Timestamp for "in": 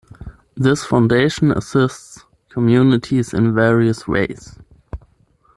3.35-3.53